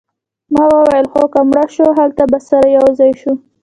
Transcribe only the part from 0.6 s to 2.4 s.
وویل هو که مړه شوو هلته به